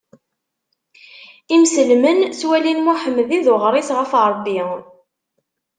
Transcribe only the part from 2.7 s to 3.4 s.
Muḥemmed i